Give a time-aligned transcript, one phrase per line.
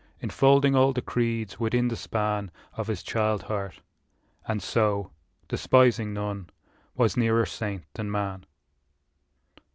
[0.19, 3.81] Enfolding all the creeds within the span Of his child heart;
[4.47, 5.11] and so,
[5.47, 6.49] despising none,
[6.95, 8.47] Was nearer saint than man.